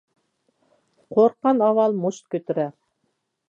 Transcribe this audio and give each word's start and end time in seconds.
قورققان 1.17 1.63
ئاۋۋال 1.67 1.95
مۇشت 2.05 2.29
كۆتۈرەر. 2.37 2.77